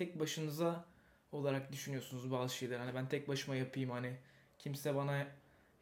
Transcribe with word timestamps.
tek 0.00 0.20
başınıza 0.20 0.84
olarak 1.32 1.72
düşünüyorsunuz 1.72 2.30
bazı 2.30 2.54
şeyler. 2.54 2.78
Hani 2.78 2.94
ben 2.94 3.08
tek 3.08 3.28
başıma 3.28 3.56
yapayım 3.56 3.90
hani 3.90 4.16
kimse 4.58 4.94
bana 4.94 5.26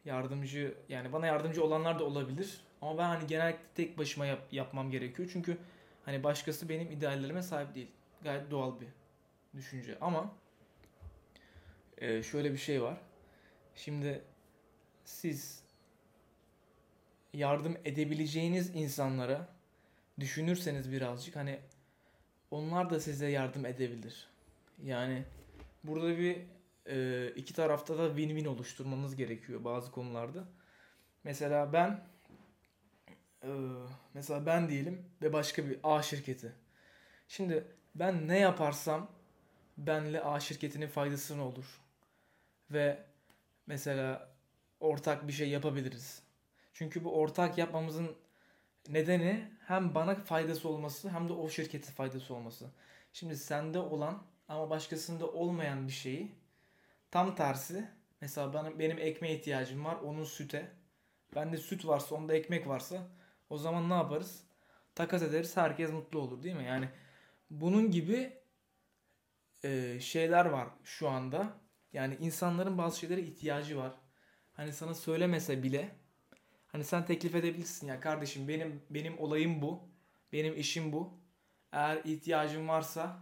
yardımcı 0.05 0.77
yani 0.89 1.13
bana 1.13 1.27
yardımcı 1.27 1.63
olanlar 1.63 1.99
da 1.99 2.03
olabilir. 2.03 2.61
Ama 2.81 2.97
ben 2.97 3.03
hani 3.03 3.27
genellikle 3.27 3.63
tek 3.75 3.97
başıma 3.97 4.25
yap, 4.25 4.39
yapmam 4.51 4.91
gerekiyor. 4.91 5.29
Çünkü 5.33 5.57
hani 6.05 6.23
başkası 6.23 6.69
benim 6.69 6.91
ideallerime 6.91 7.43
sahip 7.43 7.75
değil. 7.75 7.91
Gayet 8.23 8.51
doğal 8.51 8.81
bir 8.81 8.87
düşünce. 9.57 9.97
Ama 10.01 10.33
e, 11.97 12.23
şöyle 12.23 12.53
bir 12.53 12.57
şey 12.57 12.81
var. 12.81 12.97
Şimdi 13.75 14.21
siz 15.05 15.63
yardım 17.33 17.77
edebileceğiniz 17.85 18.75
insanlara 18.75 19.47
düşünürseniz 20.19 20.91
birazcık 20.91 21.35
hani 21.35 21.59
onlar 22.51 22.89
da 22.89 22.99
size 22.99 23.27
yardım 23.27 23.65
edebilir. 23.65 24.27
Yani 24.83 25.23
burada 25.83 26.17
bir 26.17 26.37
e, 26.87 27.27
iki 27.35 27.53
tarafta 27.53 27.97
da 27.97 28.07
win-win 28.07 28.47
oluşturmanız 28.47 29.15
gerekiyor 29.15 29.63
bazı 29.63 29.91
konularda. 29.91 30.43
Mesela 31.23 31.73
ben 31.73 32.03
e, 33.43 33.49
mesela 34.13 34.45
ben 34.45 34.69
diyelim 34.69 35.05
ve 35.21 35.33
başka 35.33 35.65
bir 35.65 35.79
A 35.83 36.01
şirketi. 36.01 36.51
Şimdi 37.27 37.63
ben 37.95 38.27
ne 38.27 38.39
yaparsam 38.39 39.11
benle 39.77 40.23
A 40.23 40.39
şirketinin 40.39 40.87
faydası 40.87 41.37
ne 41.37 41.41
olur? 41.41 41.81
Ve 42.71 43.03
mesela 43.67 44.29
ortak 44.79 45.27
bir 45.27 45.33
şey 45.33 45.49
yapabiliriz. 45.49 46.23
Çünkü 46.73 47.03
bu 47.03 47.19
ortak 47.19 47.57
yapmamızın 47.57 48.15
nedeni 48.89 49.51
hem 49.67 49.95
bana 49.95 50.15
faydası 50.15 50.69
olması 50.69 51.09
hem 51.09 51.29
de 51.29 51.33
o 51.33 51.49
şirkete 51.49 51.91
faydası 51.91 52.33
olması. 52.35 52.65
Şimdi 53.13 53.37
sende 53.37 53.79
olan 53.79 54.23
ama 54.47 54.69
başkasında 54.69 55.27
olmayan 55.27 55.87
bir 55.87 55.93
şeyi 55.93 56.31
tam 57.11 57.35
tersi 57.35 57.89
mesela 58.21 58.53
bana, 58.53 58.79
benim 58.79 58.97
ekmeğe 58.97 59.35
ihtiyacım 59.35 59.85
var 59.85 59.95
onun 59.95 60.23
süte. 60.23 60.71
Bende 61.35 61.57
süt 61.57 61.85
varsa 61.85 62.15
onda 62.15 62.33
ekmek 62.33 62.67
varsa 62.67 63.07
o 63.49 63.57
zaman 63.57 63.89
ne 63.89 63.93
yaparız? 63.93 64.43
Takas 64.95 65.21
ederiz 65.21 65.57
herkes 65.57 65.91
mutlu 65.91 66.19
olur 66.19 66.43
değil 66.43 66.55
mi? 66.55 66.65
Yani 66.65 66.89
bunun 67.49 67.91
gibi 67.91 68.37
e, 69.63 69.99
şeyler 69.99 70.45
var 70.45 70.67
şu 70.83 71.09
anda. 71.09 71.53
Yani 71.93 72.17
insanların 72.19 72.77
bazı 72.77 72.99
şeylere 72.99 73.21
ihtiyacı 73.21 73.77
var. 73.77 73.91
Hani 74.53 74.73
sana 74.73 74.93
söylemese 74.93 75.63
bile 75.63 75.95
hani 76.71 76.83
sen 76.83 77.05
teklif 77.05 77.35
edebilirsin 77.35 77.87
ya 77.87 77.99
kardeşim 77.99 78.47
benim 78.47 78.81
benim 78.89 79.19
olayım 79.19 79.61
bu. 79.61 79.89
Benim 80.33 80.59
işim 80.59 80.93
bu. 80.93 81.13
Eğer 81.71 82.01
ihtiyacın 82.05 82.67
varsa 82.67 83.19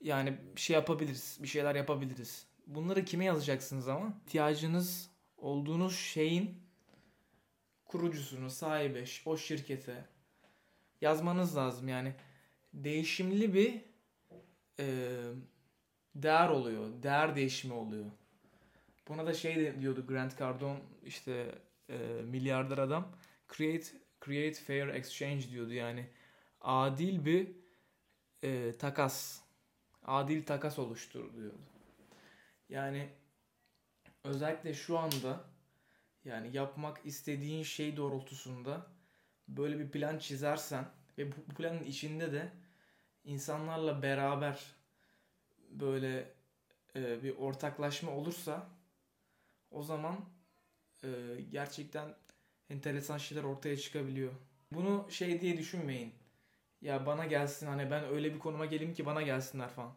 yani 0.00 0.38
bir 0.56 0.60
şey 0.60 0.74
yapabiliriz. 0.74 1.38
Bir 1.42 1.48
şeyler 1.48 1.74
yapabiliriz. 1.74 2.46
Bunları 2.66 3.04
kime 3.04 3.24
yazacaksınız 3.24 3.88
ama? 3.88 4.14
İhtiyacınız 4.26 5.10
olduğunuz 5.36 5.96
şeyin 5.98 6.62
kurucusunu, 7.84 8.50
sahibi, 8.50 9.04
o 9.26 9.36
şirkete 9.36 10.04
yazmanız 11.00 11.56
lazım. 11.56 11.88
Yani 11.88 12.14
değişimli 12.74 13.54
bir 13.54 13.80
e, 14.80 15.16
değer 16.14 16.48
oluyor. 16.48 17.02
Değer 17.02 17.36
değişimi 17.36 17.74
oluyor. 17.74 18.04
Buna 19.08 19.26
da 19.26 19.34
şey 19.34 19.80
diyordu 19.80 20.06
Grant 20.06 20.38
Cardone 20.38 20.78
işte 21.04 21.54
e, 21.90 22.22
milyarder 22.22 22.78
adam 22.78 23.12
create 23.56 23.86
create 24.24 24.54
fair 24.54 24.88
exchange 24.88 25.50
diyordu 25.50 25.72
yani 25.72 26.06
adil 26.60 27.24
bir 27.24 27.48
e, 28.42 28.72
takas 28.78 29.40
adil 30.04 30.46
takas 30.46 30.78
oluştur 30.78 31.34
diyordu. 31.34 31.58
Yani 32.68 33.08
özellikle 34.24 34.74
şu 34.74 34.98
anda 34.98 35.44
yani 36.24 36.56
yapmak 36.56 37.06
istediğin 37.06 37.62
şey 37.62 37.96
doğrultusunda 37.96 38.86
böyle 39.48 39.78
bir 39.78 39.90
plan 39.90 40.18
çizersen 40.18 40.84
ve 41.18 41.32
bu 41.32 41.54
planın 41.54 41.84
içinde 41.84 42.32
de 42.32 42.52
insanlarla 43.24 44.02
beraber 44.02 44.60
böyle 45.70 46.32
e, 46.96 47.22
bir 47.22 47.36
ortaklaşma 47.36 48.10
olursa 48.12 48.68
o 49.70 49.82
zaman 49.82 50.16
e, 51.04 51.08
gerçekten 51.50 52.14
enteresan 52.70 53.18
şeyler 53.18 53.44
ortaya 53.44 53.76
çıkabiliyor. 53.76 54.32
Bunu 54.72 55.06
şey 55.10 55.40
diye 55.40 55.56
düşünmeyin. 55.56 56.14
Ya 56.80 57.06
bana 57.06 57.26
gelsin 57.26 57.66
hani 57.66 57.90
ben 57.90 58.04
öyle 58.04 58.34
bir 58.34 58.38
konuma 58.38 58.66
geleyim 58.66 58.94
ki 58.94 59.06
bana 59.06 59.22
gelsinler 59.22 59.68
falan. 59.68 59.92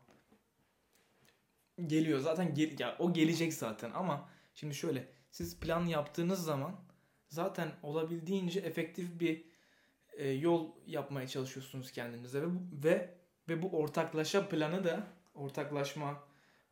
Geliyor 1.87 2.19
zaten 2.19 2.53
gel 2.53 2.79
ya 2.79 2.95
o 2.99 3.13
gelecek 3.13 3.53
zaten 3.53 3.91
ama 3.91 4.29
şimdi 4.53 4.75
şöyle 4.75 5.07
siz 5.31 5.59
plan 5.59 5.85
yaptığınız 5.85 6.43
zaman 6.43 6.75
zaten 7.29 7.71
olabildiğince 7.83 8.59
efektif 8.59 9.19
bir 9.19 9.45
e, 10.17 10.29
yol 10.29 10.71
yapmaya 10.85 11.27
çalışıyorsunuz 11.27 11.91
kendinize 11.91 12.41
ve 12.41 12.47
ve 12.83 13.13
ve 13.49 13.61
bu 13.61 13.77
ortaklaşa 13.77 14.49
planı 14.49 14.83
da 14.83 15.07
ortaklaşma 15.33 16.23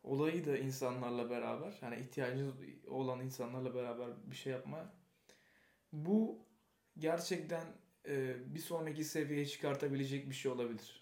olayı 0.02 0.44
da 0.44 0.58
insanlarla 0.58 1.30
beraber 1.30 1.78
yani 1.82 2.00
ihtiyacınız 2.00 2.54
olan 2.86 3.20
insanlarla 3.20 3.74
beraber 3.74 4.08
bir 4.26 4.36
şey 4.36 4.52
yapma 4.52 4.94
bu 5.92 6.46
gerçekten 6.98 7.64
e, 8.08 8.36
bir 8.54 8.60
sonraki 8.60 9.04
seviyeye 9.04 9.46
çıkartabilecek 9.46 10.30
bir 10.30 10.34
şey 10.34 10.52
olabilir. 10.52 11.01